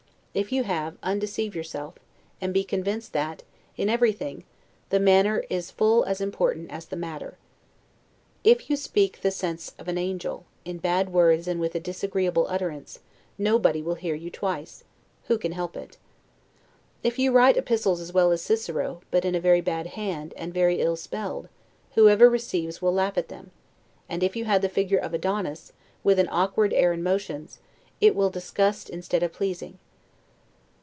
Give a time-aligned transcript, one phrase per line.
[0.33, 1.95] If you have, undeceive yourself,
[2.39, 3.43] and be convinced that,
[3.75, 4.45] in everything,
[4.89, 7.37] the manner is full as important as the matter.
[8.45, 12.47] If you speak the sense of an angel, in bad words and with a disagreeable
[12.47, 12.99] utterance,
[13.37, 14.85] nobody will hear you twice,
[15.25, 15.97] who can help it.
[17.03, 20.53] If you write epistles as well as Cicero, but in a very bad hand, and
[20.53, 21.49] very ill spelled,
[21.95, 23.51] whoever receives will laugh at them;
[24.07, 25.73] and if you had the figure of Adonis,
[26.05, 27.59] with an awkward air and motions,
[27.99, 29.77] it will disgust instead of pleasing.